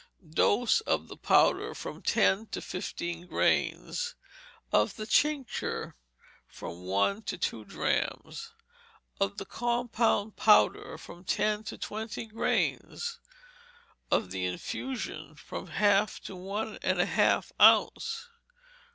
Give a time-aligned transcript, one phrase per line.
[0.27, 4.15] Dose, of the powder, from ten to fifteen grains;
[4.71, 5.95] of the tincture,
[6.47, 8.51] from one to two drachms;
[9.19, 13.19] of the compound powder, from ten to twenty grains;
[14.09, 18.27] of the infusion, from a half to one and a half ounce.